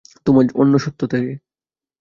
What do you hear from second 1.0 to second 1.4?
থেকে।